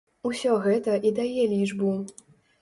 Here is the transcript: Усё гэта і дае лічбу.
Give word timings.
Усё 0.29 0.55
гэта 0.63 0.95
і 1.09 1.11
дае 1.19 1.45
лічбу. 1.53 1.93